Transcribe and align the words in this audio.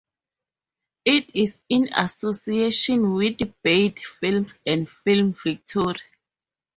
It 1.05 1.29
is 1.35 1.61
in 1.69 1.89
association 1.95 3.13
with 3.13 3.37
Baird 3.61 3.99
Films 3.99 4.59
and 4.65 4.89
Film 4.89 5.31
Victoria. 5.31 6.01